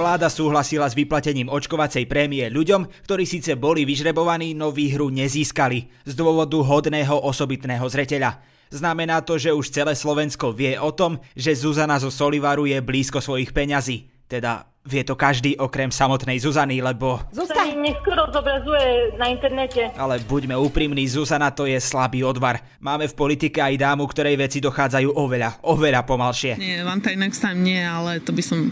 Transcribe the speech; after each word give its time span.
Vláda 0.00 0.32
súhlasila 0.32 0.88
s 0.88 0.96
vyplatením 0.96 1.52
očkovacej 1.52 2.08
prémie 2.08 2.48
ľuďom, 2.48 2.88
ktorí 3.04 3.28
síce 3.28 3.52
boli 3.60 3.84
vyžrebovaní, 3.84 4.56
no 4.56 4.72
výhru 4.72 5.12
nezískali 5.12 5.92
z 6.08 6.12
dôvodu 6.16 6.56
hodného 6.56 7.20
osobitného 7.20 7.84
zreteľa. 7.84 8.40
Znamená 8.72 9.20
to, 9.20 9.36
že 9.36 9.52
už 9.52 9.68
celé 9.68 9.92
Slovensko 9.92 10.56
vie 10.56 10.80
o 10.80 10.88
tom, 10.96 11.20
že 11.36 11.52
Zuzana 11.52 12.00
zo 12.00 12.08
Solivaru 12.08 12.64
je 12.64 12.80
blízko 12.80 13.20
svojich 13.20 13.52
peňazí. 13.52 14.08
Teda 14.30 14.62
vie 14.86 15.02
to 15.02 15.18
každý 15.18 15.58
okrem 15.58 15.90
samotnej 15.90 16.38
Zuzany, 16.38 16.78
lebo... 16.78 17.18
Zuzka! 17.34 17.58
Sa 17.58 17.66
neskoro 17.66 18.30
zobrazuje 18.30 19.18
na 19.18 19.26
internete. 19.26 19.90
Ale 19.98 20.22
buďme 20.22 20.54
úprimní, 20.54 21.10
Zuzana 21.10 21.50
to 21.50 21.66
je 21.66 21.82
slabý 21.82 22.22
odvar. 22.22 22.62
Máme 22.78 23.10
v 23.10 23.18
politike 23.18 23.58
aj 23.58 23.74
dámu, 23.74 24.06
ktorej 24.06 24.38
veci 24.38 24.62
dochádzajú 24.62 25.18
oveľa, 25.18 25.66
oveľa 25.66 26.06
pomalšie. 26.06 26.54
Nie, 26.62 26.86
vám 26.86 27.02
tak 27.02 27.18
nie, 27.58 27.82
ale 27.82 28.22
to 28.22 28.30
by 28.30 28.42
som... 28.46 28.70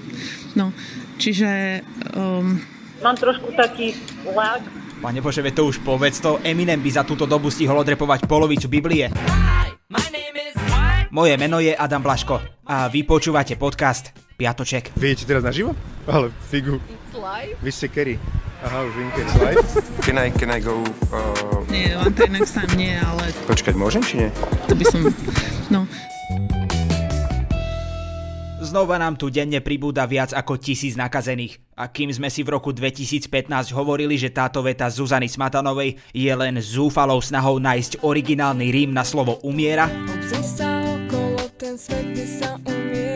No, 0.54 0.70
Čiže... 1.18 1.82
Um... 2.14 2.62
Mám 3.02 3.18
trošku 3.18 3.54
taký 3.58 3.94
lak. 4.30 4.62
Pane 5.02 5.22
Bože, 5.22 5.42
to 5.54 5.70
už 5.70 5.82
povedz 5.82 6.18
to. 6.18 6.42
Eminem 6.42 6.82
by 6.82 6.90
za 6.90 7.02
túto 7.06 7.26
dobu 7.26 7.50
stihol 7.50 7.78
odrepovať 7.78 8.26
polovicu 8.26 8.66
Biblie. 8.66 9.10
Moje 11.10 11.34
meno 11.38 11.58
je 11.62 11.74
Adam 11.74 12.02
Blaško 12.02 12.66
a 12.66 12.90
vy 12.90 13.06
počúvate 13.06 13.54
podcast 13.54 14.27
Piatoček. 14.38 14.94
Viete 14.94 15.26
teraz 15.26 15.42
naživo? 15.42 15.74
Ale 16.06 16.30
figu. 16.46 16.78
Vy 17.58 17.70
ste 17.74 17.90
Kerry. 17.90 18.22
Aha, 18.62 18.86
už 18.86 18.94
vím, 18.94 19.10
it's 19.18 19.34
live. 19.42 19.66
Can 20.06 20.14
I, 20.14 20.30
can 20.30 20.46
I 20.54 20.62
go... 20.62 20.78
Uh... 21.10 21.66
Nie, 21.66 21.98
len 21.98 22.14
tak 22.14 22.30
next 22.30 22.54
time 22.54 22.70
nie, 22.78 22.94
ale... 22.94 23.34
Počkať, 23.50 23.74
môžem 23.74 23.98
či 24.06 24.22
nie? 24.22 24.30
To 24.70 24.78
by 24.78 24.84
som... 24.86 25.00
No, 25.74 25.90
Znova 28.62 28.94
nám 29.00 29.18
tu 29.18 29.26
denne 29.26 29.58
pribúda 29.58 30.06
viac 30.06 30.30
ako 30.30 30.54
tisíc 30.60 30.94
nakazených. 30.94 31.58
A 31.74 31.90
kým 31.90 32.14
sme 32.14 32.30
si 32.30 32.46
v 32.46 32.54
roku 32.54 32.70
2015 32.70 33.74
hovorili, 33.74 34.14
že 34.14 34.30
táto 34.30 34.62
veta 34.62 34.86
Zuzany 34.86 35.26
Smatanovej 35.26 35.98
je 36.14 36.30
len 36.30 36.62
zúfalou 36.62 37.18
snahou 37.18 37.58
nájsť 37.58 38.06
originálny 38.06 38.70
rím 38.70 38.90
na 38.94 39.02
slovo 39.02 39.42
umiera, 39.42 39.90
sa 40.44 40.78
okolo, 40.84 41.42
ten 41.58 41.74
svet, 41.80 42.12
sa 42.28 42.60
umiera, 42.60 43.07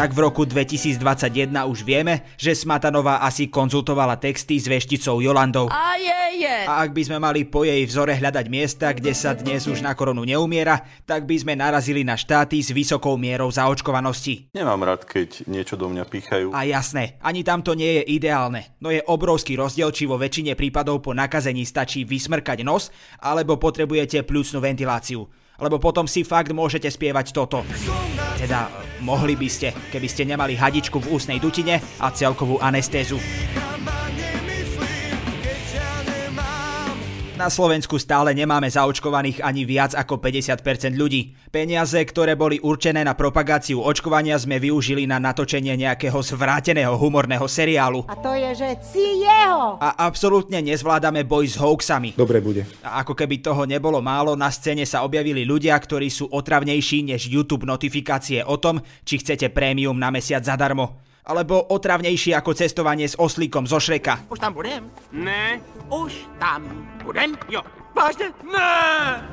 tak 0.00 0.16
v 0.16 0.24
roku 0.24 0.48
2021 0.48 1.52
už 1.68 1.84
vieme, 1.84 2.24
že 2.40 2.56
Smatanová 2.56 3.20
asi 3.20 3.52
konzultovala 3.52 4.16
texty 4.16 4.56
s 4.56 4.64
vešticou 4.64 5.20
Jolandou. 5.20 5.68
A, 5.68 6.00
je, 6.00 6.40
je. 6.40 6.56
a 6.64 6.80
ak 6.80 6.96
by 6.96 7.02
sme 7.04 7.20
mali 7.20 7.44
po 7.44 7.68
jej 7.68 7.84
vzore 7.84 8.16
hľadať 8.16 8.46
miesta, 8.48 8.96
kde 8.96 9.12
sa 9.12 9.36
dnes 9.36 9.68
už 9.68 9.84
na 9.84 9.92
koronu 9.92 10.24
neumiera, 10.24 10.80
tak 11.04 11.28
by 11.28 11.36
sme 11.36 11.52
narazili 11.52 12.00
na 12.00 12.16
štáty 12.16 12.64
s 12.64 12.72
vysokou 12.72 13.20
mierou 13.20 13.52
zaočkovanosti. 13.52 14.56
Nemám 14.56 14.88
rád, 14.88 15.04
keď 15.04 15.44
niečo 15.44 15.76
do 15.76 15.92
mňa 15.92 16.08
pýchajú. 16.08 16.56
A 16.56 16.64
jasné, 16.64 17.20
ani 17.20 17.44
tam 17.44 17.60
to 17.60 17.76
nie 17.76 18.00
je 18.00 18.16
ideálne, 18.16 18.80
no 18.80 18.88
je 18.88 19.04
obrovský 19.04 19.60
rozdiel, 19.60 19.92
či 19.92 20.08
vo 20.08 20.16
väčšine 20.16 20.56
prípadov 20.56 21.04
po 21.04 21.12
nakazení 21.12 21.68
stačí 21.68 22.08
vysmrkať 22.08 22.64
nos, 22.64 22.88
alebo 23.20 23.60
potrebujete 23.60 24.24
pľúcnú 24.24 24.64
ventiláciu 24.64 25.28
lebo 25.60 25.76
potom 25.78 26.08
si 26.08 26.24
fakt 26.24 26.50
môžete 26.50 26.88
spievať 26.88 27.36
toto. 27.36 27.62
Teda 28.40 28.72
mohli 29.04 29.36
by 29.36 29.48
ste, 29.48 29.76
keby 29.92 30.08
ste 30.08 30.24
nemali 30.24 30.56
hadičku 30.56 30.98
v 31.00 31.12
ústnej 31.12 31.38
dutine 31.38 31.78
a 32.00 32.08
celkovú 32.10 32.56
anestézu. 32.58 33.20
Na 37.40 37.48
Slovensku 37.48 37.96
stále 37.96 38.36
nemáme 38.36 38.68
zaočkovaných 38.68 39.40
ani 39.40 39.64
viac 39.64 39.96
ako 39.96 40.20
50% 40.20 40.92
ľudí. 40.92 41.32
Peniaze, 41.48 41.96
ktoré 41.96 42.36
boli 42.36 42.60
určené 42.60 43.00
na 43.00 43.16
propagáciu 43.16 43.80
očkovania, 43.80 44.36
sme 44.36 44.60
využili 44.60 45.08
na 45.08 45.16
natočenie 45.16 45.72
nejakého 45.72 46.20
zvráteného 46.20 46.92
humorného 47.00 47.48
seriálu. 47.48 48.04
A 48.12 48.20
to 48.20 48.36
je, 48.36 48.60
že 48.60 48.68
si 48.84 49.24
jeho! 49.24 49.80
A 49.80 50.04
absolútne 50.04 50.60
nezvládame 50.60 51.24
boj 51.24 51.48
s 51.48 51.56
hoaxami. 51.56 52.12
Dobre 52.12 52.44
bude. 52.44 52.68
A 52.84 53.00
ako 53.00 53.16
keby 53.16 53.40
toho 53.40 53.64
nebolo 53.64 54.04
málo, 54.04 54.36
na 54.36 54.52
scéne 54.52 54.84
sa 54.84 55.00
objavili 55.00 55.48
ľudia, 55.48 55.72
ktorí 55.80 56.12
sú 56.12 56.28
otravnejší 56.28 57.08
než 57.08 57.24
YouTube 57.24 57.64
notifikácie 57.64 58.44
o 58.44 58.60
tom, 58.60 58.84
či 59.08 59.16
chcete 59.16 59.48
prémium 59.48 59.96
na 59.96 60.12
mesiac 60.12 60.44
zadarmo 60.44 61.08
alebo 61.30 61.62
otravnejšie 61.70 62.34
ako 62.34 62.58
cestovanie 62.58 63.06
s 63.06 63.14
oslíkom 63.14 63.70
zo 63.70 63.78
Šreka. 63.78 64.26
Už 64.26 64.42
tam 64.42 64.50
budem? 64.58 64.90
Ne, 65.14 65.62
už 65.86 66.26
tam 66.42 66.66
budem, 67.06 67.38
jo. 67.46 67.62
Vážne? 67.90 68.30
Ne! 68.46 68.70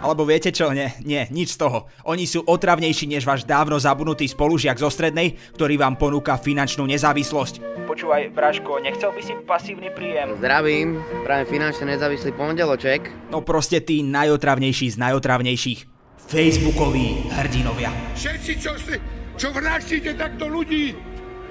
Alebo 0.02 0.26
viete 0.26 0.50
čo? 0.50 0.74
Nie, 0.74 0.98
nie, 1.06 1.30
nič 1.30 1.54
z 1.54 1.62
toho. 1.62 1.90
Oni 2.10 2.26
sú 2.26 2.42
otravnejší 2.42 3.06
než 3.06 3.22
váš 3.22 3.46
dávno 3.46 3.78
zabudnutý 3.78 4.26
spolužiak 4.26 4.82
zo 4.82 4.90
strednej, 4.90 5.38
ktorý 5.54 5.78
vám 5.78 5.94
ponúka 5.94 6.42
finančnú 6.42 6.90
nezávislosť. 6.90 7.86
Počúvaj, 7.86 8.34
Braško, 8.34 8.82
nechcel 8.82 9.14
by 9.14 9.22
si 9.22 9.34
pasívny 9.46 9.94
príjem? 9.94 10.42
Zdravím, 10.42 11.00
práve 11.22 11.46
finančne 11.46 11.96
nezávislý 11.96 12.34
pondeloček. 12.34 13.30
No 13.30 13.46
proste 13.46 13.78
tí 13.80 14.02
najotravnejší 14.02 14.90
z 14.90 14.98
najotravnejších. 15.06 15.80
Facebookoví 16.28 17.30
hrdinovia. 17.32 17.94
Všetci, 18.18 18.52
čo, 18.60 18.76
si, 18.76 19.00
čo 19.40 19.54
vraždíte 19.56 20.18
takto 20.20 20.50
ľudí, 20.52 20.92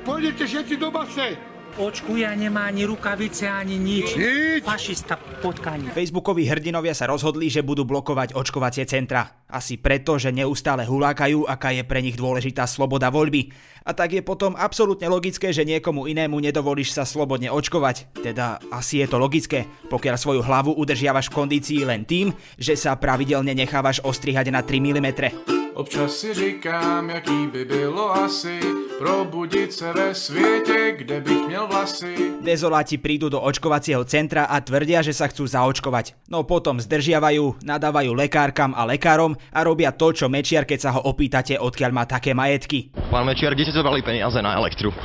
Pôjdete 0.07 0.47
všetci 0.47 0.75
do 0.79 0.95
base. 0.95 1.35
Očkuja 1.77 2.33
nemá 2.39 2.71
ani 2.71 2.89
rukavice, 2.89 3.51
ani 3.51 3.77
nič. 3.77 4.17
Nič. 4.17 4.63
Fašista 4.65 5.19
potkaní. 5.45 5.93
Facebookoví 5.93 6.49
hrdinovia 6.49 6.97
sa 6.97 7.11
rozhodli, 7.11 7.53
že 7.53 7.61
budú 7.61 7.85
blokovať 7.85 8.33
očkovacie 8.33 8.87
centra. 8.89 9.45
Asi 9.51 9.77
preto, 9.77 10.17
že 10.17 10.33
neustále 10.33 10.89
hulákajú, 10.89 11.45
aká 11.45 11.77
je 11.77 11.85
pre 11.85 12.01
nich 12.01 12.17
dôležitá 12.17 12.65
sloboda 12.65 13.13
voľby. 13.13 13.53
A 13.85 13.93
tak 13.93 14.17
je 14.17 14.23
potom 14.25 14.57
absolútne 14.57 15.11
logické, 15.11 15.53
že 15.53 15.69
niekomu 15.69 16.09
inému 16.09 16.39
nedovolíš 16.39 16.97
sa 16.97 17.05
slobodne 17.05 17.53
očkovať. 17.53 18.15
Teda 18.25 18.63
asi 18.73 19.05
je 19.05 19.11
to 19.11 19.21
logické, 19.21 19.69
pokiaľ 19.91 20.17
svoju 20.17 20.41
hlavu 20.47 20.73
udržiavaš 20.81 21.29
v 21.29 21.37
kondícii 21.37 21.83
len 21.85 22.09
tým, 22.09 22.33
že 22.57 22.79
sa 22.79 22.97
pravidelne 22.97 23.53
nechávaš 23.53 24.01
ostrihať 24.01 24.49
na 24.55 24.63
3 24.65 24.81
mm. 24.81 25.66
Občas 25.77 26.17
si 26.17 26.35
říkám, 26.35 27.11
jaký 27.11 27.47
by 27.47 27.65
bylo 27.65 28.13
asi 28.13 28.61
probudit 28.99 29.73
se 29.73 29.93
ve 29.93 30.15
světě, 30.15 30.95
kde 30.99 31.21
bych 31.21 31.47
měl 31.47 31.67
vlasy. 31.67 32.15
Dezoláti 32.41 32.97
prídu 32.99 33.29
do 33.29 33.41
očkovacieho 33.41 34.05
centra 34.09 34.49
a 34.49 34.57
tvrdia, 34.65 35.05
že 35.05 35.13
sa 35.13 35.29
chcú 35.29 35.45
zaočkovať. 35.45 36.17
No 36.33 36.49
potom 36.49 36.81
zdržiavajú, 36.81 37.61
nadávajú 37.61 38.17
lekárkam 38.17 38.73
a 38.73 38.89
lekárom 38.89 39.37
a 39.53 39.61
robia 39.69 39.93
to, 39.93 40.17
čo 40.17 40.33
Mečiar, 40.33 40.65
keď 40.65 40.79
sa 40.81 40.91
ho 40.97 41.05
opýtate, 41.05 41.61
odkiaľ 41.61 41.93
má 41.93 42.09
také 42.09 42.33
majetky. 42.33 42.89
Pán 43.13 43.29
Mečiar, 43.29 43.53
kde 43.53 43.69
ste 43.69 43.77
zobrali 43.77 44.01
peniaze 44.01 44.41
na 44.41 44.57
elektru? 44.57 44.97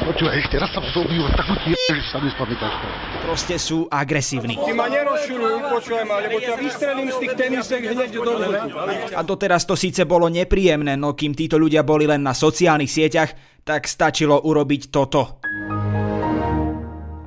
Počúvaj, 0.00 0.36
ešte 0.44 0.56
raz 0.60 0.68
sa 0.74 0.82
zobijú, 0.92 1.24
takú 1.38 1.54
ti 1.64 1.72
že 1.72 2.02
sa 2.10 2.18
nespamätáš. 2.18 2.74
Proste 3.22 3.54
sú 3.62 3.86
agresívni. 3.86 4.58
Ty 4.58 4.72
ma 4.74 4.90
nerozširuj, 4.90 5.54
počúvaj 5.70 6.04
ma, 6.08 6.16
lebo 6.18 6.42
ťa 6.42 6.54
vystrelím 6.58 7.08
z 7.14 7.16
tých 7.22 7.34
tenisek 7.38 7.82
hneď 7.94 8.10
do 8.18 8.32
A 9.14 9.20
doteraz 9.22 9.62
to 9.70 9.78
síce 9.78 10.02
bolo 10.02 10.26
nepríjemné, 10.26 10.98
no 10.98 11.14
kým 11.14 11.30
títo 11.30 11.54
ľudia 11.54 11.86
boli 11.86 12.02
len 12.02 12.26
na 12.26 12.34
sociálnych 12.34 12.90
sieťach, 12.90 13.62
tak 13.62 13.86
stačilo 13.86 14.42
urobiť 14.42 14.90
toto 14.90 15.38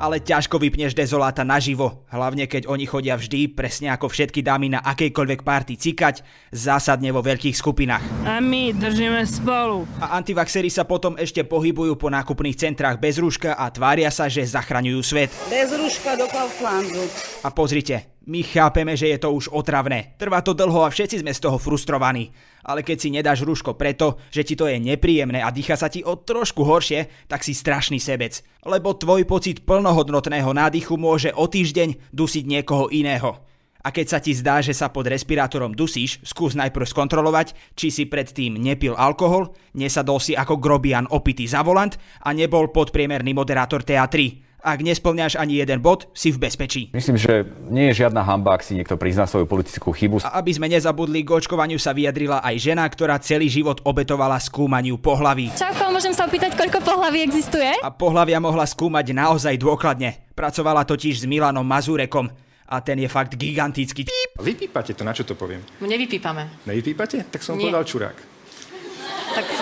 ale 0.04 0.20
ťažko 0.20 0.60
vypneš 0.60 0.92
dezoláta 0.92 1.48
naživo, 1.48 2.04
hlavne 2.12 2.44
keď 2.44 2.68
oni 2.68 2.84
chodia 2.84 3.16
vždy, 3.16 3.56
presne 3.56 3.88
ako 3.96 4.12
všetky 4.12 4.44
dámy 4.44 4.76
na 4.76 4.84
akejkoľvek 4.84 5.48
party 5.48 5.80
cikať, 5.80 6.28
zásadne 6.52 7.08
vo 7.16 7.24
veľkých 7.24 7.56
skupinách. 7.56 8.04
A 8.28 8.44
my 8.44 8.76
držíme 8.76 9.24
spolu. 9.24 9.88
A 10.04 10.20
antivaxery 10.20 10.68
sa 10.68 10.84
potom 10.84 11.16
ešte 11.16 11.48
pohybujú 11.48 11.96
po 11.96 12.12
nákupných 12.12 12.60
centrách 12.60 13.00
bez 13.00 13.16
rúška 13.16 13.56
a 13.56 13.72
tvária 13.72 14.12
sa, 14.12 14.28
že 14.28 14.44
zachraňujú 14.44 15.00
svet. 15.00 15.32
Bez 15.48 15.72
rúška 15.72 16.20
do 16.20 16.28
Kauflandu. 16.28 17.08
A 17.40 17.50
pozrite, 17.56 18.13
my 18.24 18.40
chápeme, 18.44 18.96
že 18.96 19.12
je 19.12 19.20
to 19.20 19.36
už 19.36 19.52
otravné. 19.52 20.16
Trvá 20.16 20.40
to 20.40 20.56
dlho 20.56 20.88
a 20.88 20.94
všetci 20.94 21.20
sme 21.20 21.36
z 21.36 21.44
toho 21.44 21.60
frustrovaní. 21.60 22.32
Ale 22.64 22.80
keď 22.80 22.98
si 23.00 23.10
nedáš 23.12 23.44
rúško 23.44 23.76
preto, 23.76 24.24
že 24.32 24.48
ti 24.48 24.56
to 24.56 24.72
je 24.72 24.80
nepríjemné 24.80 25.44
a 25.44 25.52
dýcha 25.52 25.76
sa 25.76 25.92
ti 25.92 26.00
o 26.08 26.16
trošku 26.16 26.64
horšie, 26.64 27.28
tak 27.28 27.44
si 27.44 27.52
strašný 27.52 28.00
sebec. 28.00 28.40
Lebo 28.64 28.96
tvoj 28.96 29.28
pocit 29.28 29.68
plnohodnotného 29.68 30.56
nádychu 30.56 30.96
môže 30.96 31.36
o 31.36 31.52
týždeň 31.52 32.16
dusiť 32.16 32.44
niekoho 32.48 32.88
iného. 32.88 33.44
A 33.84 33.92
keď 33.92 34.16
sa 34.16 34.20
ti 34.24 34.32
zdá, 34.32 34.64
že 34.64 34.72
sa 34.72 34.88
pod 34.88 35.12
respirátorom 35.12 35.76
dusíš, 35.76 36.24
skús 36.24 36.56
najprv 36.56 36.88
skontrolovať, 36.88 37.76
či 37.76 37.92
si 37.92 38.08
predtým 38.08 38.56
nepil 38.56 38.96
alkohol, 38.96 39.52
nesadol 39.76 40.24
si 40.24 40.40
ako 40.40 40.56
grobian 40.56 41.04
opitý 41.12 41.44
za 41.52 41.60
volant 41.68 41.92
a 42.24 42.32
nebol 42.32 42.72
podpriemerný 42.72 43.36
moderátor 43.36 43.84
TA3. 43.84 44.53
Ak 44.64 44.80
nesplňaš 44.80 45.36
ani 45.36 45.60
jeden 45.60 45.84
bod, 45.84 46.08
si 46.16 46.32
v 46.32 46.40
bezpečí. 46.40 46.88
Myslím, 46.96 47.20
že 47.20 47.44
nie 47.68 47.92
je 47.92 48.08
žiadna 48.08 48.24
hamba, 48.24 48.56
ak 48.56 48.64
si 48.64 48.80
niekto 48.80 48.96
prizná 48.96 49.28
svoju 49.28 49.44
politickú 49.44 49.92
chybu. 49.92 50.24
A 50.24 50.40
aby 50.40 50.56
sme 50.56 50.72
nezabudli, 50.72 51.20
k 51.28 51.36
očkovaniu 51.36 51.76
sa 51.76 51.92
vyjadrila 51.92 52.40
aj 52.40 52.56
žena, 52.64 52.88
ktorá 52.88 53.20
celý 53.20 53.52
život 53.52 53.84
obetovala 53.84 54.40
skúmaniu 54.40 54.96
pohlaví. 54.96 55.52
Čauko, 55.52 55.92
môžem 55.92 56.16
sa 56.16 56.32
opýtať, 56.32 56.56
koľko 56.56 56.80
pohlaví 56.80 57.28
existuje? 57.28 57.76
A 57.84 57.92
pohlavia 57.92 58.40
mohla 58.40 58.64
skúmať 58.64 59.12
naozaj 59.12 59.60
dôkladne. 59.60 60.32
Pracovala 60.32 60.88
totiž 60.88 61.22
s 61.22 61.26
Milanom 61.28 61.68
Mazurekom 61.68 62.32
a 62.72 62.80
ten 62.80 63.04
je 63.04 63.12
fakt 63.12 63.36
gigantický. 63.36 64.08
Vypípate 64.40 64.96
to, 64.96 65.04
na 65.04 65.12
čo 65.12 65.28
to 65.28 65.36
poviem? 65.36 65.60
Nevypípame. 65.84 66.64
Nevypípate? 66.64 67.28
Tak 67.28 67.44
som 67.44 67.60
Nie. 67.60 67.68
povedal 67.68 67.84
čurák. 67.84 68.18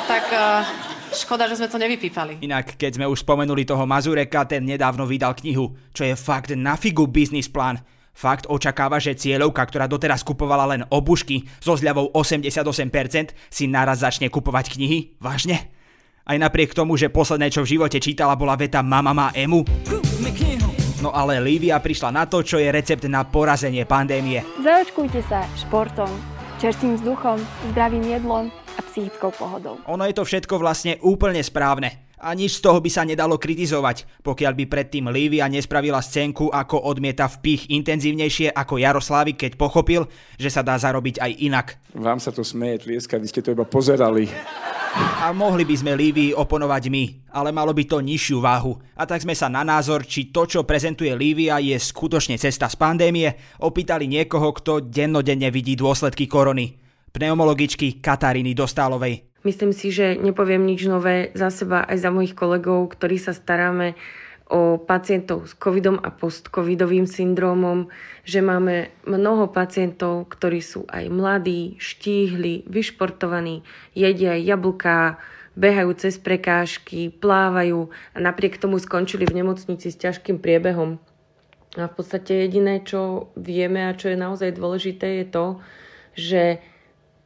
tak 0.06 0.26
uh, 0.30 0.91
škoda, 1.14 1.48
že 1.48 1.60
sme 1.60 1.68
to 1.68 1.78
nevypípali. 1.78 2.42
Inak, 2.42 2.80
keď 2.80 2.98
sme 2.98 3.06
už 3.08 3.24
spomenuli 3.24 3.68
toho 3.68 3.84
Mazureka, 3.84 4.48
ten 4.48 4.64
nedávno 4.64 5.04
vydal 5.06 5.36
knihu, 5.38 5.76
čo 5.92 6.08
je 6.08 6.16
fakt 6.16 6.56
na 6.56 6.80
figu 6.80 7.08
biznis 7.08 7.52
plán. 7.52 7.84
Fakt 8.12 8.48
očakáva, 8.52 9.00
že 9.00 9.16
cieľovka, 9.16 9.64
ktorá 9.64 9.88
doteraz 9.88 10.22
kupovala 10.28 10.68
len 10.68 10.84
obušky 10.92 11.48
so 11.64 11.80
zľavou 11.80 12.12
88%, 12.12 13.32
si 13.48 13.66
naraz 13.72 14.04
začne 14.04 14.28
kupovať 14.28 14.76
knihy? 14.76 15.16
Vážne? 15.24 15.72
Aj 16.28 16.38
napriek 16.38 16.76
tomu, 16.76 17.00
že 17.00 17.10
posledné, 17.10 17.50
čo 17.50 17.64
v 17.64 17.80
živote 17.80 17.98
čítala, 17.98 18.38
bola 18.38 18.60
veta 18.60 18.84
Mama 18.84 19.16
má 19.16 19.28
emu? 19.34 19.64
No 21.02 21.10
ale 21.10 21.42
Lívia 21.42 21.82
prišla 21.82 22.14
na 22.14 22.30
to, 22.30 22.46
čo 22.46 22.62
je 22.62 22.70
recept 22.70 23.02
na 23.10 23.26
porazenie 23.26 23.90
pandémie. 23.90 24.46
Zaočkujte 24.62 25.26
sa 25.26 25.42
športom, 25.58 26.12
čerstvým 26.62 27.02
vzduchom, 27.02 27.42
zdravým 27.74 28.06
jedlom 28.06 28.54
psychickou 28.92 29.32
pohodou. 29.32 29.80
Ono 29.88 30.04
je 30.04 30.14
to 30.14 30.28
všetko 30.28 30.60
vlastne 30.60 31.00
úplne 31.00 31.40
správne. 31.40 32.12
A 32.22 32.38
nič 32.38 32.62
z 32.62 32.70
toho 32.70 32.78
by 32.78 32.86
sa 32.94 33.02
nedalo 33.02 33.42
kritizovať, 33.42 34.22
pokiaľ 34.22 34.54
by 34.54 34.66
predtým 34.70 35.10
Lívia 35.10 35.50
nespravila 35.50 35.98
scénku, 35.98 36.54
ako 36.54 36.86
odmieta 36.86 37.26
vpich 37.26 37.74
intenzívnejšie 37.74 38.54
ako 38.54 38.78
Jaroslavy, 38.78 39.34
keď 39.34 39.58
pochopil, 39.58 40.06
že 40.38 40.54
sa 40.54 40.62
dá 40.62 40.78
zarobiť 40.78 41.18
aj 41.18 41.32
inak. 41.42 41.68
Vám 41.98 42.22
sa 42.22 42.30
to 42.30 42.46
smeje, 42.46 42.86
tlieska, 42.86 43.18
vy 43.18 43.26
ste 43.26 43.42
to 43.42 43.58
iba 43.58 43.66
pozerali. 43.66 44.30
A 45.24 45.34
mohli 45.34 45.66
by 45.66 45.74
sme 45.74 45.98
Lívii 45.98 46.38
oponovať 46.38 46.84
my, 46.94 47.04
ale 47.34 47.50
malo 47.50 47.74
by 47.74 47.90
to 47.90 48.04
nižšiu 48.06 48.38
váhu. 48.38 48.78
A 48.94 49.10
tak 49.10 49.26
sme 49.26 49.34
sa 49.34 49.50
na 49.50 49.66
názor, 49.66 50.06
či 50.06 50.30
to, 50.30 50.46
čo 50.46 50.62
prezentuje 50.62 51.10
Lívia, 51.18 51.58
je 51.58 51.74
skutočne 51.74 52.38
cesta 52.38 52.70
z 52.70 52.78
pandémie, 52.78 53.34
opýtali 53.66 54.06
niekoho, 54.06 54.54
kto 54.54 54.84
dennodenne 54.84 55.50
vidí 55.50 55.74
dôsledky 55.74 56.30
korony. 56.30 56.78
Pneumologičky 57.12 58.00
Kataríny 58.00 58.56
Dostálovej. 58.56 59.28
Myslím 59.42 59.74
si, 59.74 59.90
že 59.90 60.16
nepoviem 60.22 60.62
nič 60.62 60.86
nové 60.86 61.34
za 61.34 61.50
seba 61.50 61.82
aj 61.84 61.98
za 61.98 62.10
mojich 62.14 62.38
kolegov, 62.38 62.94
ktorí 62.94 63.18
sa 63.18 63.34
staráme 63.34 63.98
o 64.52 64.76
pacientov 64.78 65.48
s 65.48 65.56
covidom 65.56 65.96
a 65.98 66.12
post-covidovým 66.12 67.08
syndrómom, 67.08 67.88
že 68.28 68.44
máme 68.44 68.92
mnoho 69.08 69.48
pacientov, 69.48 70.28
ktorí 70.28 70.60
sú 70.60 70.84
aj 70.92 71.08
mladí, 71.08 71.80
štíhli, 71.80 72.68
vyšportovaní, 72.68 73.64
jedia 73.96 74.36
jablká, 74.36 75.18
behajú 75.56 75.96
cez 75.96 76.20
prekážky, 76.20 77.12
plávajú 77.12 77.92
a 78.16 78.18
napriek 78.20 78.60
tomu 78.60 78.80
skončili 78.80 79.24
v 79.24 79.42
nemocnici 79.44 79.92
s 79.92 80.00
ťažkým 80.00 80.40
priebehom. 80.40 81.00
A 81.80 81.88
v 81.88 81.94
podstate 81.96 82.44
jediné, 82.44 82.84
čo 82.84 83.32
vieme 83.40 83.88
a 83.88 83.96
čo 83.96 84.12
je 84.12 84.20
naozaj 84.20 84.60
dôležité, 84.60 85.24
je 85.24 85.26
to, 85.32 85.46
že 86.12 86.44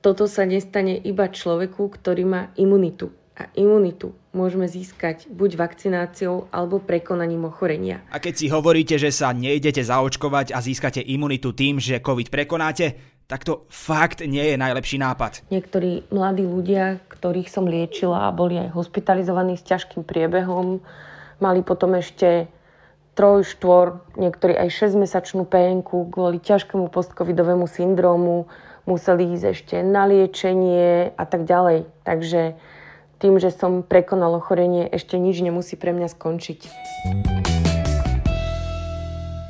toto 0.06 0.30
sa 0.30 0.46
nestane 0.46 1.02
iba 1.02 1.26
človeku, 1.26 1.90
ktorý 1.90 2.30
má 2.30 2.54
imunitu. 2.62 3.10
A 3.34 3.50
imunitu 3.58 4.14
môžeme 4.38 4.70
získať 4.70 5.26
buď 5.34 5.58
vakcináciou 5.58 6.46
alebo 6.54 6.78
prekonaním 6.78 7.50
ochorenia. 7.50 8.06
A 8.14 8.22
keď 8.22 8.34
si 8.38 8.48
hovoríte, 8.54 9.02
že 9.02 9.10
sa 9.10 9.34
nejdete 9.34 9.82
zaočkovať 9.82 10.54
a 10.54 10.62
získate 10.62 11.02
imunitu 11.02 11.58
tým, 11.58 11.82
že 11.82 12.06
COVID 12.06 12.30
prekonáte, 12.30 13.18
tak 13.26 13.42
to 13.42 13.66
fakt 13.74 14.22
nie 14.22 14.54
je 14.54 14.56
najlepší 14.62 15.02
nápad. 15.02 15.50
Niektorí 15.50 16.14
mladí 16.14 16.46
ľudia, 16.46 17.02
ktorých 17.10 17.50
som 17.50 17.66
liečila 17.66 18.30
a 18.30 18.36
boli 18.36 18.62
aj 18.62 18.78
hospitalizovaní 18.78 19.58
s 19.58 19.66
ťažkým 19.66 20.06
priebehom, 20.06 20.86
mali 21.42 21.66
potom 21.66 21.98
ešte 21.98 22.46
troj, 23.16 23.48
štvor, 23.48 24.04
niektorí 24.20 24.54
aj 24.54 24.70
6-mesačnú 24.76 25.48
PNK 25.48 26.12
kvôli 26.12 26.38
ťažkému 26.44 26.92
postcovidovému 26.92 27.66
syndrómu, 27.66 28.52
museli 28.86 29.34
ísť 29.34 29.46
ešte 29.56 29.76
na 29.82 30.06
liečenie 30.06 31.16
a 31.16 31.24
tak 31.26 31.48
ďalej. 31.48 31.90
Takže 32.04 32.60
tým, 33.18 33.40
že 33.40 33.50
som 33.50 33.82
prekonal 33.82 34.36
ochorenie, 34.38 34.86
ešte 34.92 35.16
nič 35.16 35.40
nemusí 35.42 35.80
pre 35.80 35.96
mňa 35.96 36.12
skončiť. 36.12 37.65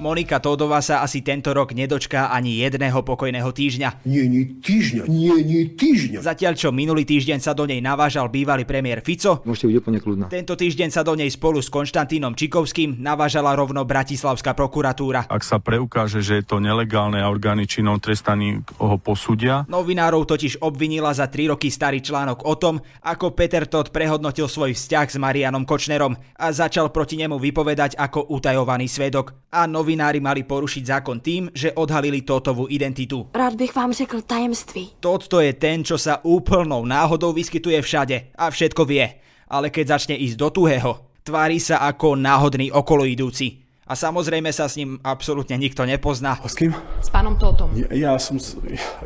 Monika 0.05 0.37
Tódová 0.37 0.85
sa 0.85 1.01
asi 1.01 1.25
tento 1.25 1.49
rok 1.49 1.73
nedočká 1.73 2.29
ani 2.29 2.61
jedného 2.61 3.01
pokojného 3.01 3.49
týždňa. 3.49 4.05
Nie, 4.05 4.29
nie 4.29 4.61
týždňa, 4.61 5.09
nie, 5.09 5.33
nie 5.41 5.65
týždňa. 5.73 6.21
Zatiaľ, 6.21 6.53
čo 6.53 6.69
minulý 6.69 7.09
týždeň 7.09 7.41
sa 7.41 7.57
do 7.57 7.65
nej 7.65 7.81
navážal 7.81 8.29
bývalý 8.29 8.69
premiér 8.69 9.01
Fico, 9.01 9.41
môžete 9.41 9.65
byť 9.65 9.75
úplne 9.81 9.97
kľudná. 9.97 10.25
Tento 10.29 10.53
týždeň 10.53 10.93
sa 10.93 11.01
do 11.01 11.17
nej 11.17 11.25
spolu 11.33 11.57
s 11.57 11.73
Konštantínom 11.73 12.37
Čikovským 12.37 13.01
navážala 13.01 13.57
rovno 13.57 13.81
Bratislavská 13.81 14.53
prokuratúra. 14.53 15.25
Ak 15.25 15.41
sa 15.41 15.57
preukáže, 15.57 16.21
že 16.21 16.37
je 16.37 16.45
to 16.45 16.61
nelegálne 16.61 17.17
a 17.17 17.25
orgány 17.25 17.65
činom 17.65 17.97
trestaní 17.97 18.61
ho 18.77 19.01
posúdia. 19.01 19.65
Novinárov 19.65 20.29
totiž 20.29 20.61
obvinila 20.61 21.17
za 21.17 21.25
3 21.25 21.57
roky 21.57 21.73
starý 21.73 22.05
článok 22.05 22.45
o 22.45 22.53
tom, 22.53 22.77
ako 23.01 23.33
Peter 23.33 23.65
Todd 23.65 23.89
prehodnotil 23.89 24.45
svoj 24.45 24.77
vzťah 24.77 25.07
s 25.09 25.17
Marianom 25.17 25.65
Kočnerom 25.65 26.13
a 26.37 26.53
začal 26.53 26.93
proti 26.93 27.17
nemu 27.17 27.41
vypovedať 27.41 27.97
ako 27.97 28.29
utajovaný 28.29 28.85
svedok. 28.85 29.33
A 29.55 29.65
novinári 29.65 29.94
novinári 29.95 30.19
mali 30.19 30.43
porušiť 30.43 30.83
zákon 30.83 31.23
tým, 31.23 31.47
že 31.55 31.71
odhalili 31.71 32.27
Totovú 32.27 32.67
identitu. 32.67 33.31
Rád 33.31 33.55
bych 33.55 33.71
vám 33.71 33.95
řekl 33.95 34.27
tajemství. 34.27 34.99
Toto 34.99 35.39
je 35.39 35.55
ten, 35.55 35.87
čo 35.87 35.95
sa 35.95 36.19
úplnou 36.19 36.83
náhodou 36.83 37.31
vyskytuje 37.31 37.79
všade 37.79 38.35
a 38.35 38.51
všetko 38.51 38.83
vie. 38.83 39.07
Ale 39.47 39.71
keď 39.71 39.95
začne 39.95 40.19
ísť 40.19 40.35
do 40.35 40.51
tuhého, 40.51 40.91
tvári 41.23 41.63
sa 41.63 41.79
ako 41.87 42.19
náhodný 42.19 42.75
okoloidúci. 42.75 43.63
A 43.87 43.95
samozrejme 43.95 44.51
sa 44.51 44.67
s 44.67 44.75
ním 44.75 44.99
absolútne 44.99 45.55
nikto 45.55 45.87
nepozná. 45.87 46.41
A 46.43 46.49
s 46.51 46.59
kým? 46.59 46.75
S 46.99 47.07
pánom 47.07 47.39
Totom. 47.39 47.71
Ja, 47.79 47.87
ja 47.95 48.11
som, 48.19 48.35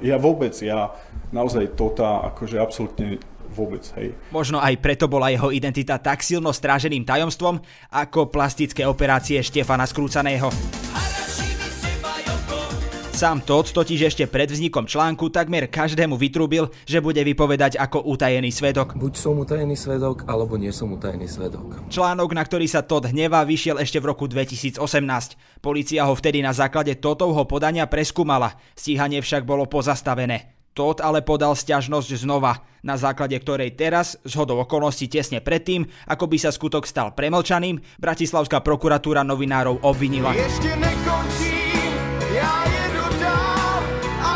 ja 0.01 0.17
vôbec, 0.17 0.57
ja 0.57 0.89
naozaj 1.29 1.77
Tota 1.77 2.25
akože 2.33 2.57
absolútne 2.57 3.21
vôbec, 3.59 3.83
hej. 3.99 4.15
Možno 4.31 4.63
aj 4.63 4.79
preto 4.79 5.11
bola 5.11 5.27
jeho 5.27 5.51
identita 5.51 5.99
tak 5.99 6.23
silno 6.23 6.55
stráženým 6.55 7.03
tajomstvom, 7.03 7.59
ako 7.91 8.31
plastické 8.31 8.87
operácie 8.87 9.43
Štefana 9.43 9.83
Skrúcaného. 9.83 10.47
Sám 13.19 13.43
Todd 13.43 13.67
totiž 13.75 14.15
ešte 14.15 14.23
pred 14.31 14.47
vznikom 14.47 14.87
článku 14.87 15.27
takmer 15.27 15.67
každému 15.67 16.15
vytrúbil, 16.15 16.71
že 16.87 17.03
bude 17.03 17.19
vypovedať 17.19 17.75
ako 17.75 18.07
utajený 18.07 18.47
svedok. 18.47 18.95
Buď 18.95 19.13
som 19.19 19.35
utajený 19.35 19.75
svedok, 19.75 20.23
alebo 20.23 20.55
nie 20.55 20.71
som 20.71 20.87
utajený 20.95 21.27
svedok. 21.27 21.83
Článok, 21.91 22.31
na 22.31 22.47
ktorý 22.47 22.63
sa 22.71 22.79
Todd 22.79 23.11
hnevá, 23.11 23.43
vyšiel 23.43 23.83
ešte 23.83 23.99
v 23.99 24.15
roku 24.15 24.23
2018. 24.31 24.79
Polícia 25.59 26.07
ho 26.07 26.15
vtedy 26.15 26.39
na 26.39 26.55
základe 26.55 26.95
Totovho 26.95 27.43
podania 27.43 27.91
preskúmala, 27.91 28.55
stíhanie 28.71 29.19
však 29.19 29.43
bolo 29.43 29.67
pozastavené. 29.67 30.58
Todd 30.79 31.03
ale 31.03 31.19
podal 31.19 31.59
stiažnosť 31.59 32.23
znova, 32.23 32.63
na 32.87 32.95
základe 32.95 33.35
ktorej 33.35 33.75
teraz, 33.75 34.15
z 34.23 34.33
hodou 34.39 34.63
okolností 34.63 35.11
tesne 35.11 35.43
predtým, 35.43 35.83
ako 36.07 36.31
by 36.31 36.39
sa 36.39 36.55
skutok 36.55 36.87
stal 36.87 37.11
premlčaným, 37.11 37.99
Bratislavská 37.99 38.63
prokuratúra 38.63 39.27
novinárov 39.27 39.83
obvinila. 39.83 40.31
Ešte 40.31 40.71
nekončím, 40.79 41.91
ja 42.31 42.63
jedu 42.63 43.07
dál 43.19 43.83
a 44.23 44.31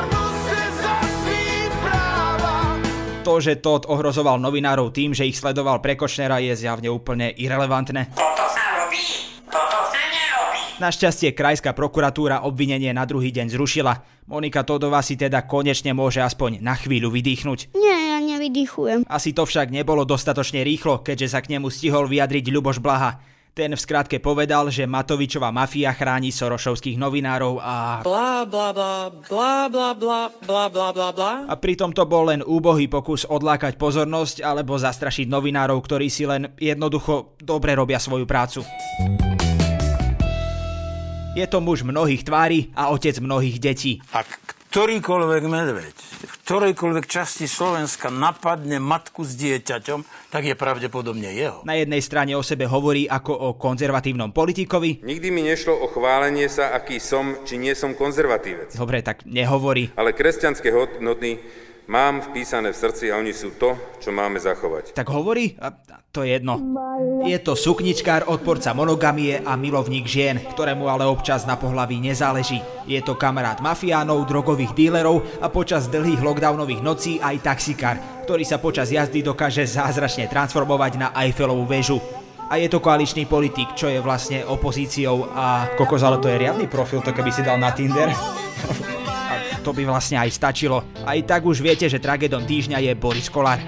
za 0.76 0.96
práva. 1.80 2.76
To, 3.24 3.40
že 3.40 3.64
Todd 3.64 3.88
ohrozoval 3.88 4.36
novinárov 4.44 4.92
tým, 4.92 5.16
že 5.16 5.24
ich 5.24 5.40
sledoval 5.40 5.80
pre 5.80 5.96
Kočnera, 5.96 6.44
je 6.44 6.60
zjavne 6.60 6.92
úplne 6.92 7.32
irrelevantné. 7.40 8.12
Našťastie 10.84 11.32
krajská 11.32 11.72
prokuratúra 11.72 12.44
obvinenie 12.44 12.92
na 12.92 13.08
druhý 13.08 13.32
deň 13.32 13.56
zrušila. 13.56 14.04
Monika 14.28 14.68
Todová 14.68 15.00
si 15.00 15.16
teda 15.16 15.48
konečne 15.48 15.96
môže 15.96 16.20
aspoň 16.20 16.60
na 16.60 16.75
chvíľu 16.75 17.08
vydýchnuť. 17.08 17.72
Nie, 17.72 18.12
ja 18.12 18.20
nevydýchujem. 18.20 19.08
Asi 19.08 19.32
to 19.32 19.48
však 19.48 19.72
nebolo 19.72 20.04
dostatočne 20.04 20.60
rýchlo, 20.60 21.00
keďže 21.00 21.32
sa 21.32 21.40
k 21.40 21.56
nemu 21.56 21.72
stihol 21.72 22.12
vyjadriť 22.12 22.52
Ľuboš 22.52 22.84
Blaha. 22.84 23.16
Ten 23.56 23.72
v 23.72 23.80
skratke 23.80 24.20
povedal, 24.20 24.68
že 24.75 24.84
Matovičová 24.84 25.56
mafia 25.56 25.96
chráni 25.96 26.36
sorošovských 26.36 27.00
novinárov 27.00 27.63
a... 27.63 28.04
Bla 28.04 28.44
bla 28.44 28.75
bla 28.75 29.08
bla 29.08 29.72
bla 29.72 29.90
bla 29.96 30.22
bla 30.44 30.63
bla 30.68 30.88
bla 30.92 31.10
bla. 31.16 31.32
A 31.48 31.56
pritom 31.56 31.96
to 31.96 32.04
bol 32.04 32.28
len 32.28 32.44
úbohý 32.44 32.92
pokus 32.92 33.24
odlákať 33.24 33.80
pozornosť 33.80 34.44
alebo 34.44 34.75
zastrašiť 34.75 35.32
novinárov, 35.32 35.80
ktorí 35.80 36.12
si 36.12 36.28
len 36.28 36.52
jednoducho 36.60 37.40
dobre 37.40 37.72
robia 37.72 38.04
svoju 38.04 38.28
prácu. 38.28 38.68
Je 41.34 41.50
to 41.50 41.66
muž 41.66 41.82
mnohých 41.82 42.30
tvári 42.30 42.70
a 42.78 42.94
otec 42.94 43.18
mnohých 43.18 43.58
detí. 43.58 43.98
Ak 44.13 44.30
ktorýkoľvek 44.70 45.44
medveď 45.50 45.98
v 46.30 46.36
ktorejkoľvek 46.46 47.06
časti 47.10 47.50
Slovenska 47.50 48.13
napadne 48.13 48.78
matku 48.78 49.25
s 49.25 49.34
dieťaťom, 49.42 50.30
tak 50.30 50.46
je 50.46 50.54
pravdepodobne 50.54 51.34
jeho. 51.34 51.66
Na 51.66 51.74
jednej 51.74 52.06
strane 52.06 52.38
o 52.38 52.46
sebe 52.46 52.70
hovorí 52.70 53.10
ako 53.10 53.34
o 53.34 53.50
konzervatívnom 53.58 54.30
politikovi. 54.30 55.02
Nikdy 55.02 55.28
mi 55.34 55.42
nešlo 55.42 55.74
o 55.74 55.90
chválenie 55.90 56.46
sa, 56.54 56.70
aký 56.78 57.02
som, 57.02 57.42
či 57.50 57.58
nie 57.58 57.74
som 57.74 57.98
konzervatívec. 57.98 58.78
Dobre, 58.78 59.02
tak 59.02 59.25
nehovorí. 59.25 59.90
Ale 59.98 60.13
kresťanské 60.13 60.70
hodnoty 60.70 61.42
mám 61.88 62.24
vpísané 62.24 62.72
v 62.72 62.78
srdci 62.78 63.12
a 63.12 63.20
oni 63.20 63.36
sú 63.36 63.56
to, 63.60 63.75
čo 64.00 64.16
máme 64.16 64.40
zachovať. 64.40 64.96
Tak 64.96 65.08
hovorí? 65.12 65.56
A 65.60 65.74
to 66.13 66.24
je 66.24 66.40
jedno. 66.40 66.62
Je 67.25 67.36
to 67.42 67.58
sukničkár, 67.58 68.30
odporca 68.30 68.72
monogamie 68.72 69.42
a 69.42 69.58
milovník 69.58 70.06
žien, 70.08 70.40
ktorému 70.54 70.88
ale 70.88 71.10
občas 71.10 71.44
na 71.50 71.58
pohlaví 71.60 72.00
nezáleží. 72.00 72.62
Je 72.88 73.02
to 73.02 73.18
kamarát 73.18 73.60
mafiánov, 73.60 74.30
drogových 74.30 74.78
dílerov 74.78 75.25
a 75.42 75.50
počas 75.50 75.90
dlhých 75.90 76.22
lockdownových 76.22 76.82
nocí 76.86 77.18
aj 77.20 77.44
taxikár, 77.44 77.98
ktorý 78.24 78.44
sa 78.46 78.62
počas 78.62 78.94
jazdy 78.94 79.25
dokáže 79.25 79.66
zázračne 79.68 80.30
transformovať 80.30 80.92
na 81.02 81.08
Eiffelovú 81.18 81.68
väžu. 81.68 82.00
A 82.54 82.62
je 82.62 82.70
to 82.70 82.84
koaličný 82.84 83.25
politik, 83.25 83.74
čo 83.74 83.90
je 83.90 83.98
vlastne 83.98 84.46
opozíciou 84.46 85.25
a 85.34 85.74
kokos, 85.74 86.06
ale 86.06 86.22
to 86.22 86.30
je 86.30 86.38
riadny 86.38 86.70
profil, 86.70 87.02
to 87.02 87.10
keby 87.10 87.34
si 87.34 87.42
dal 87.42 87.58
na 87.58 87.74
Tinder. 87.74 88.13
to 89.63 89.72
by 89.72 89.88
vlastne 89.88 90.20
aj 90.20 90.27
stačilo. 90.27 90.84
Aj 91.08 91.15
tak 91.24 91.48
už 91.48 91.63
viete, 91.63 91.88
že 91.88 92.03
tragédom 92.03 92.43
týždňa 92.43 92.84
je 92.84 92.91
Boris 93.00 93.32
Kolár. 93.32 93.63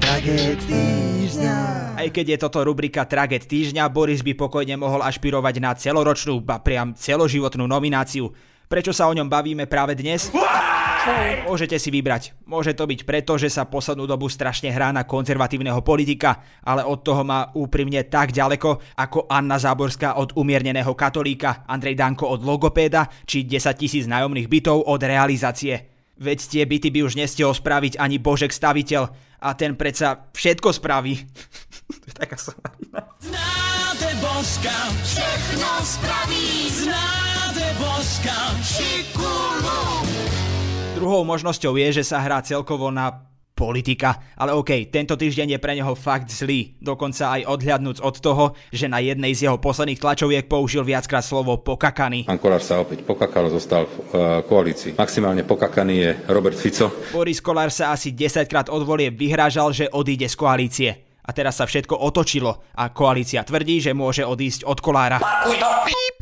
Tragéd 0.00 0.58
týždňa. 0.64 1.56
Aj 2.00 2.08
keď 2.08 2.26
je 2.34 2.38
toto 2.40 2.64
rubrika 2.64 3.04
Tragéd 3.04 3.44
týždňa, 3.44 3.92
Boris 3.92 4.24
by 4.24 4.32
pokojne 4.32 4.80
mohol 4.80 5.04
ašpirovať 5.04 5.54
na 5.60 5.76
celoročnú, 5.76 6.40
ba 6.40 6.64
priam 6.64 6.96
celoživotnú 6.96 7.68
nomináciu. 7.68 8.32
Prečo 8.68 8.96
sa 8.96 9.06
o 9.08 9.16
ňom 9.16 9.28
bavíme 9.28 9.68
práve 9.68 9.92
dnes? 9.92 10.32
Môžete 11.48 11.80
si 11.80 11.88
vybrať. 11.88 12.36
Môže 12.44 12.76
to 12.76 12.84
byť 12.84 13.08
preto, 13.08 13.40
že 13.40 13.48
sa 13.48 13.64
poslednú 13.64 14.04
dobu 14.04 14.28
strašne 14.28 14.68
hrá 14.68 14.92
na 14.92 15.08
konzervatívneho 15.08 15.80
politika, 15.80 16.44
ale 16.60 16.84
od 16.84 17.00
toho 17.00 17.24
má 17.24 17.48
úprimne 17.56 18.04
tak 18.04 18.36
ďaleko, 18.36 18.94
ako 19.00 19.24
Anna 19.32 19.56
Záborská 19.56 20.20
od 20.20 20.36
umierneného 20.36 20.92
katolíka, 20.92 21.64
Andrej 21.64 21.96
Danko 21.96 22.28
od 22.28 22.44
logopéda, 22.44 23.08
či 23.24 23.48
10 23.48 23.80
tisíc 23.80 24.04
nájomných 24.04 24.44
bytov 24.44 24.84
od 24.84 25.00
realizácie. 25.00 25.88
Veď 26.20 26.38
tie 26.44 26.62
byty 26.68 26.92
by 26.92 27.00
už 27.08 27.16
nestihol 27.16 27.56
spraviť 27.56 27.96
ani 27.96 28.20
Božek 28.20 28.52
staviteľ 28.52 29.08
a 29.40 29.48
ten 29.56 29.72
predsa 29.78 30.28
všetko 30.34 30.68
spraví. 30.76 31.14
to 32.02 32.06
je 32.10 32.14
taká 32.14 32.36
Znáte 32.36 34.10
Božka, 34.20 34.76
všechno 35.00 35.70
spraví. 35.80 36.68
Znáte 36.70 37.66
Božka, 37.80 38.36
šikulu. 38.60 39.47
Druhou 40.98 41.22
možnosťou 41.22 41.78
je, 41.78 42.02
že 42.02 42.10
sa 42.10 42.18
hrá 42.18 42.42
celkovo 42.42 42.90
na 42.90 43.28
politika, 43.54 44.34
ale 44.34 44.50
OK, 44.50 44.90
tento 44.90 45.14
týždeň 45.14 45.54
je 45.54 45.62
pre 45.62 45.78
neho 45.78 45.94
fakt 45.94 46.26
zlý, 46.26 46.74
dokonca 46.82 47.38
aj 47.38 47.46
odhľadnúc 47.46 48.02
od 48.02 48.16
toho, 48.18 48.44
že 48.74 48.90
na 48.90 48.98
jednej 48.98 49.30
z 49.30 49.46
jeho 49.46 49.62
posledných 49.62 50.02
tlačoviek 50.02 50.50
použil 50.50 50.82
viackrát 50.82 51.22
slovo 51.22 51.58
pokakaný. 51.58 52.26
Pán 52.26 52.42
Kolár 52.42 52.62
sa 52.62 52.82
opäť 52.82 53.06
pokakal, 53.06 53.46
zostal 53.46 53.86
v 53.86 53.94
uh, 53.94 54.42
koalícii. 54.42 54.98
Maximálne 54.98 55.46
pokakaný 55.46 55.94
je 56.02 56.10
Robert 56.30 56.58
Fico. 56.58 56.90
Boris 57.14 57.38
Kolár 57.38 57.70
sa 57.70 57.94
asi 57.94 58.10
10 58.10 58.46
krát 58.50 58.66
od 58.66 58.82
volie 58.82 59.14
vyhrážal, 59.14 59.70
že 59.70 59.86
odíde 59.90 60.26
z 60.26 60.34
koalície. 60.34 61.07
A 61.28 61.30
teraz 61.36 61.60
sa 61.60 61.68
všetko 61.68 61.92
otočilo 61.92 62.72
a 62.72 62.88
koalícia 62.88 63.44
tvrdí, 63.44 63.84
že 63.84 63.92
môže 63.92 64.24
odísť 64.24 64.64
od 64.64 64.80
Kolára. 64.80 65.20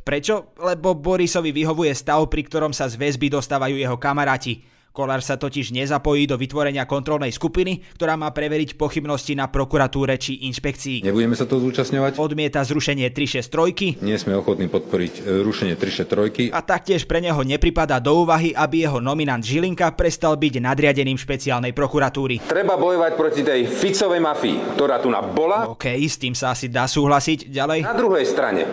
Prečo? 0.03 0.55
Lebo 0.59 0.99
Borisovi 0.99 1.55
vyhovuje 1.55 1.95
stav, 1.95 2.27
pri 2.27 2.43
ktorom 2.47 2.75
sa 2.75 2.91
z 2.91 2.99
väzby 2.99 3.31
dostávajú 3.31 3.79
jeho 3.79 3.99
kamaráti. 3.99 4.76
Kolár 4.97 5.21
sa 5.21 5.37
totiž 5.37 5.77
nezapojí 5.77 6.25
do 6.25 6.41
vytvorenia 6.41 6.89
kontrolnej 6.89 7.29
skupiny, 7.29 7.85
ktorá 8.01 8.17
má 8.17 8.33
preveriť 8.33 8.81
pochybnosti 8.81 9.37
na 9.37 9.45
prokuratúre 9.45 10.17
či 10.17 10.49
inšpekcii. 10.49 11.05
Nebudeme 11.05 11.37
sa 11.37 11.45
to 11.45 11.61
zúčastňovať? 11.61 12.17
Odmieta 12.17 12.65
zrušenie 12.65 13.13
363. 13.13 14.01
Nie 14.01 14.17
sme 14.17 14.41
ochotní 14.41 14.73
podporiť 14.73 15.21
e, 15.21 15.45
rušenie 15.45 15.77
363. 15.77 16.49
A 16.49 16.65
taktiež 16.65 17.05
pre 17.05 17.21
neho 17.21 17.45
nepripada 17.45 18.01
do 18.01 18.25
úvahy, 18.25 18.57
aby 18.57 18.89
jeho 18.89 19.05
nominant 19.05 19.45
Žilinka 19.45 19.93
prestal 19.93 20.41
byť 20.41 20.65
nadriadeným 20.65 21.21
špeciálnej 21.21 21.77
prokuratúry. 21.77 22.49
Treba 22.49 22.81
bojovať 22.81 23.13
proti 23.21 23.45
tej 23.45 23.69
Ficovej 23.69 24.25
mafii, 24.25 24.81
ktorá 24.81 24.97
tu 24.97 25.13
na 25.13 25.21
bola. 25.21 25.69
OK, 25.69 25.93
s 25.93 26.17
tým 26.17 26.33
sa 26.33 26.57
asi 26.57 26.73
dá 26.73 26.89
súhlasiť. 26.89 27.53
Ďalej. 27.53 27.85
Na 27.85 27.93
druhej 27.93 28.25
strane 28.25 28.65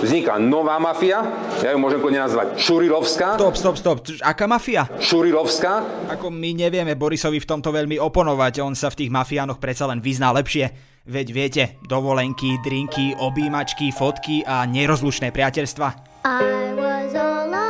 vzniká 0.00 0.40
nová 0.40 0.80
mafia, 0.80 1.22
ja 1.60 1.70
ju 1.72 1.78
môžem 1.78 2.00
kľudne 2.00 2.24
nazvať 2.24 2.56
Šurilovská. 2.56 3.36
Stop, 3.36 3.56
stop, 3.56 3.76
stop. 3.76 3.98
Aká 4.24 4.48
mafia? 4.48 4.88
Šurilovská. 4.98 6.08
Ako 6.10 6.32
my 6.32 6.56
nevieme 6.56 6.96
Borisovi 6.96 7.38
v 7.38 7.48
tomto 7.48 7.70
veľmi 7.70 8.00
oponovať, 8.00 8.64
on 8.64 8.74
sa 8.74 8.88
v 8.88 9.04
tých 9.04 9.10
mafiánoch 9.12 9.60
predsa 9.60 9.86
len 9.86 10.00
vyzná 10.02 10.32
lepšie. 10.34 10.72
Veď 11.08 11.26
viete, 11.32 11.62
dovolenky, 11.88 12.60
drinky, 12.60 13.16
objímačky, 13.16 13.88
fotky 13.88 14.44
a 14.44 14.68
nerozlučné 14.68 15.32
priateľstva. 15.32 15.88
I 16.28 16.76
was 16.76 17.16
all 17.16 17.48
alone, 17.48 17.69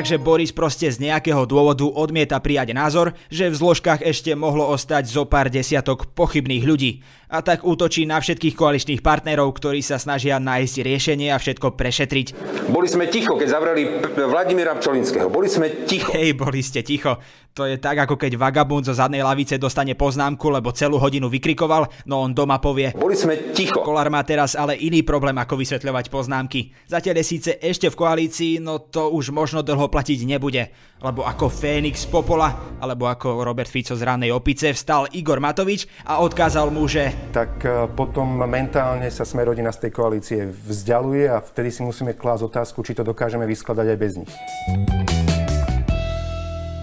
Takže 0.00 0.16
Boris 0.16 0.48
proste 0.48 0.88
z 0.88 0.96
nejakého 0.96 1.44
dôvodu 1.44 1.84
odmieta 1.84 2.40
prijať 2.40 2.72
názor, 2.72 3.12
že 3.28 3.52
v 3.52 3.58
zložkách 3.60 4.00
ešte 4.00 4.32
mohlo 4.32 4.64
ostať 4.72 5.04
zo 5.04 5.28
pár 5.28 5.52
desiatok 5.52 6.16
pochybných 6.16 6.64
ľudí 6.64 7.04
a 7.30 7.44
tak 7.46 7.62
útočí 7.62 8.08
na 8.08 8.18
všetkých 8.18 8.58
koaličných 8.58 9.04
partnerov, 9.06 9.54
ktorí 9.54 9.84
sa 9.84 10.02
snažia 10.02 10.42
nájsť 10.42 10.76
riešenie 10.82 11.30
a 11.30 11.38
všetko 11.38 11.78
prešetriť. 11.78 12.26
Boli 12.72 12.90
sme 12.90 13.06
ticho, 13.06 13.38
keď 13.38 13.48
zavreli 13.54 14.02
Vladimíra 14.18 14.74
Pčolinského. 14.80 15.30
Boli 15.30 15.46
sme 15.46 15.86
ticho. 15.86 16.10
Hej, 16.10 16.34
boli 16.34 16.64
ste 16.64 16.82
ticho. 16.82 17.22
To 17.54 17.66
je 17.66 17.82
tak, 17.82 18.06
ako 18.06 18.14
keď 18.14 18.38
vagabund 18.38 18.86
zo 18.86 18.94
zadnej 18.94 19.26
lavice 19.26 19.58
dostane 19.58 19.98
poznámku, 19.98 20.54
lebo 20.54 20.70
celú 20.70 21.02
hodinu 21.02 21.26
vykrikoval, 21.26 22.06
no 22.06 22.22
on 22.22 22.30
doma 22.30 22.62
povie. 22.62 22.94
Boli 22.94 23.18
sme 23.18 23.50
ticho. 23.50 23.82
Kolár 23.82 24.06
má 24.06 24.22
teraz 24.22 24.54
ale 24.54 24.78
iný 24.78 25.02
problém, 25.02 25.34
ako 25.34 25.58
vysvetľovať 25.58 26.14
poznámky. 26.14 26.70
Zatiaľ 26.86 27.22
je 27.22 27.26
síce 27.26 27.50
ešte 27.58 27.90
v 27.90 27.98
koalícii, 27.98 28.52
no 28.62 28.78
to 28.78 29.10
už 29.10 29.34
možno 29.34 29.66
dlho 29.66 29.89
platiť 29.90 30.24
nebude. 30.24 30.70
Lebo 31.02 31.26
ako 31.26 31.50
Fénix 31.50 32.06
Popola, 32.06 32.78
alebo 32.78 33.10
ako 33.10 33.42
Robert 33.42 33.66
Fico 33.66 33.98
z 33.98 34.06
rannej 34.06 34.30
opice, 34.30 34.70
vstal 34.70 35.10
Igor 35.16 35.42
Matovič 35.42 35.90
a 36.06 36.22
odkázal 36.22 36.70
mu, 36.70 36.86
že 36.86 37.10
tak 37.34 37.66
e, 37.66 37.90
potom 37.92 38.38
mentálne 38.46 39.10
sa 39.10 39.26
sme 39.26 39.42
rodina 39.42 39.74
z 39.74 39.88
tej 39.88 39.92
koalície 39.96 40.40
vzdialuje 40.46 41.26
a 41.26 41.42
vtedy 41.42 41.74
si 41.74 41.82
musíme 41.82 42.14
klásť 42.14 42.46
otázku, 42.46 42.86
či 42.86 42.94
to 42.94 43.02
dokážeme 43.02 43.42
vyskladať 43.48 43.86
aj 43.90 43.98
bez 43.98 44.12
nich. 44.20 44.32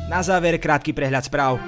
Na 0.08 0.24
záver 0.24 0.56
krátky 0.58 0.96
prehľad 0.96 1.28
správ. 1.28 1.60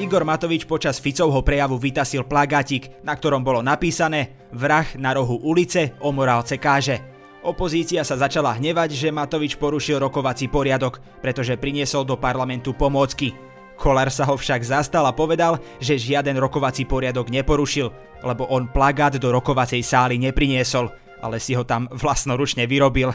Igor 0.00 0.24
Matovič 0.24 0.64
počas 0.64 0.96
Ficovho 0.96 1.44
prejavu 1.44 1.76
vytasil 1.76 2.24
plagátik, 2.24 3.04
na 3.04 3.12
ktorom 3.12 3.44
bolo 3.44 3.60
napísané 3.60 4.48
Vrah 4.48 4.88
na 4.96 5.12
rohu 5.12 5.36
ulice 5.44 5.92
o 6.00 6.08
morálce 6.08 6.56
káže. 6.56 7.11
Opozícia 7.42 8.06
sa 8.06 8.14
začala 8.14 8.54
hnevať, 8.54 8.94
že 8.94 9.10
Matovič 9.10 9.58
porušil 9.58 9.98
rokovací 9.98 10.46
poriadok, 10.46 11.02
pretože 11.18 11.58
priniesol 11.58 12.06
do 12.06 12.14
parlamentu 12.14 12.70
pomôcky. 12.70 13.34
Kolár 13.74 14.14
sa 14.14 14.22
ho 14.30 14.38
však 14.38 14.62
zastal 14.62 15.02
a 15.10 15.10
povedal, 15.10 15.58
že 15.82 15.98
žiaden 15.98 16.38
rokovací 16.38 16.86
poriadok 16.86 17.34
neporušil, 17.34 17.90
lebo 18.22 18.46
on 18.46 18.70
plagát 18.70 19.18
do 19.18 19.34
rokovacej 19.34 19.82
sály 19.82 20.22
nepriniesol, 20.22 20.86
ale 21.18 21.42
si 21.42 21.58
ho 21.58 21.66
tam 21.66 21.90
vlastnoručne 21.90 22.62
vyrobil. 22.70 23.10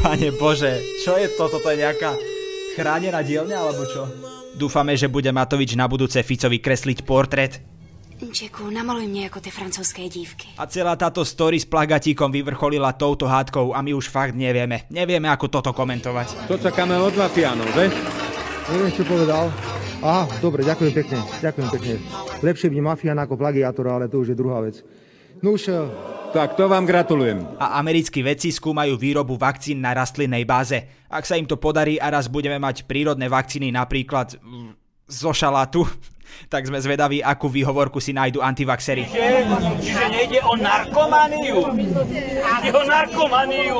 Pane 0.00 0.32
Bože, 0.40 0.80
čo 1.04 1.20
je 1.20 1.28
to? 1.36 1.52
Toto 1.52 1.68
je 1.68 1.84
nejaká 1.84 2.16
chránená 2.72 3.20
dielňa 3.20 3.56
alebo 3.60 3.84
čo? 3.84 4.08
Dúfame, 4.56 4.96
že 4.96 5.12
bude 5.12 5.28
Matovič 5.28 5.76
na 5.76 5.84
budúce 5.84 6.24
Ficovi 6.24 6.56
kresliť 6.56 7.04
portrét. 7.04 7.60
Čeku, 8.30 8.70
namaluj 8.70 9.10
mne 9.10 9.26
ako 9.26 9.42
tie 9.42 9.50
francúzské 9.50 10.06
dívky. 10.06 10.54
A 10.54 10.70
celá 10.70 10.94
táto 10.94 11.26
story 11.26 11.58
s 11.58 11.66
plagatíkom 11.66 12.30
vyvrcholila 12.30 12.94
touto 12.94 13.26
hádkou 13.26 13.74
a 13.74 13.82
my 13.82 13.90
už 13.98 14.06
fakt 14.06 14.38
nevieme. 14.38 14.86
Nevieme, 14.94 15.26
ako 15.26 15.50
toto 15.50 15.74
komentovať. 15.74 16.46
To 16.46 16.54
čakáme 16.54 16.94
od 17.02 17.18
mafiánov, 17.18 17.66
že? 17.74 17.90
Neviem, 18.70 18.92
čo 18.94 19.02
povedal. 19.02 19.50
Aha, 20.06 20.30
dobre, 20.38 20.62
ďakujem 20.62 20.92
pekne, 20.94 21.18
ďakujem 21.42 21.68
pekne. 21.74 21.94
Lepšie 22.46 22.70
byť 22.70 22.80
mafián 22.82 23.18
ako 23.18 23.34
plagiátor, 23.34 23.90
ale 23.90 24.06
to 24.06 24.22
už 24.22 24.34
je 24.34 24.36
druhá 24.38 24.62
vec. 24.62 24.78
No 25.42 25.58
už... 25.58 25.74
Eh, 25.74 25.82
tak 26.32 26.56
to 26.56 26.64
vám 26.64 26.88
gratulujem. 26.88 27.44
A 27.60 27.76
americkí 27.76 28.24
vedci 28.24 28.48
skúmajú 28.54 28.96
výrobu 28.96 29.36
vakcín 29.36 29.84
na 29.84 29.92
rastlinnej 29.92 30.48
báze. 30.48 30.78
Ak 31.12 31.28
sa 31.28 31.36
im 31.36 31.44
to 31.44 31.60
podarí 31.60 32.00
a 32.00 32.08
raz 32.08 32.30
budeme 32.30 32.56
mať 32.56 32.88
prírodné 32.88 33.28
vakcíny 33.28 33.68
napríklad 33.68 34.40
mm, 34.40 34.72
zo 35.12 35.34
šalátu, 35.36 35.84
tak 36.48 36.68
sme 36.68 36.78
zvedaví, 36.78 37.24
akú 37.24 37.48
výhovorku 37.48 37.98
si 37.98 38.12
nájdu 38.12 38.44
antivaxery. 38.44 39.08
Čiže, 39.08 39.46
čiže 39.80 40.04
nejde 40.10 40.40
o 40.44 40.54
narkomániu. 40.58 41.58
Ide 42.62 42.70
o 42.70 42.82
narkomániu. 42.84 43.76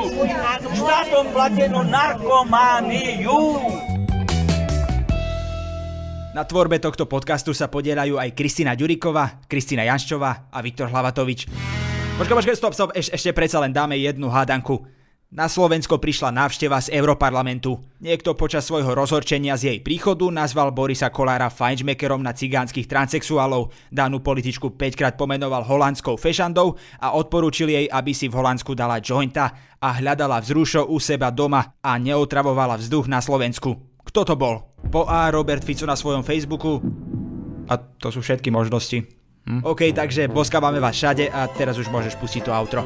Štátom 0.73 1.25
platenú 1.33 1.81
narkomániu. 1.85 3.39
Na 6.33 6.41
tvorbe 6.49 6.81
tohto 6.81 7.05
podcastu 7.05 7.53
sa 7.53 7.69
podielajú 7.69 8.17
aj 8.17 8.33
Kristina 8.33 8.73
Ďuriková, 8.73 9.45
Kristina 9.45 9.85
Janščová 9.85 10.49
a 10.49 10.57
Viktor 10.65 10.89
Hlavatovič. 10.89 11.45
Počkaj, 12.17 12.35
počkaj, 12.41 12.57
stop, 12.57 12.73
stop, 12.73 12.89
Eš, 12.97 13.13
ešte 13.13 13.29
predsa 13.37 13.61
len 13.61 13.69
dáme 13.69 13.93
jednu 14.01 14.33
hádanku. 14.33 14.81
Na 15.33 15.49
Slovensko 15.49 15.97
prišla 15.97 16.29
návšteva 16.29 16.77
z 16.77 16.93
Europarlamentu. 16.93 17.81
Niekto 18.05 18.37
počas 18.37 18.69
svojho 18.69 18.93
rozhorčenia 18.93 19.57
z 19.57 19.65
jej 19.65 19.79
príchodu 19.81 20.29
nazval 20.29 20.69
Borisa 20.69 21.09
Kolára 21.09 21.49
fajnšmekerom 21.49 22.21
na 22.21 22.37
cigánskych 22.37 22.85
transexuálov. 22.85 23.73
Danú 23.89 24.21
političku 24.21 24.77
5 24.77 24.93
krát 24.93 25.17
pomenoval 25.17 25.65
holandskou 25.65 26.21
fešandou 26.21 26.77
a 27.01 27.17
odporúčil 27.17 27.65
jej, 27.65 27.89
aby 27.89 28.13
si 28.13 28.29
v 28.29 28.37
Holandsku 28.37 28.77
dala 28.77 29.01
jointa 29.01 29.73
a 29.81 29.97
hľadala 29.97 30.37
vzrušo 30.37 30.85
u 30.85 31.01
seba 31.01 31.33
doma 31.33 31.81
a 31.81 31.97
neotravovala 31.97 32.77
vzduch 32.77 33.09
na 33.09 33.17
Slovensku. 33.17 33.73
Kto 34.05 34.21
to 34.29 34.37
bol? 34.37 34.77
Po 34.93 35.09
A 35.09 35.33
Robert 35.33 35.65
Fico 35.65 35.89
na 35.89 35.97
svojom 35.97 36.21
Facebooku. 36.21 36.77
A 37.73 37.81
to 37.81 38.13
sú 38.13 38.21
všetky 38.21 38.53
možnosti. 38.53 39.01
Hm? 39.49 39.65
OK, 39.65 39.97
takže 39.97 40.29
boskávame 40.29 40.77
vás 40.77 40.93
všade 40.93 41.25
a 41.33 41.49
teraz 41.49 41.81
už 41.81 41.89
môžeš 41.89 42.21
pustiť 42.21 42.45
to 42.45 42.53
outro. 42.53 42.85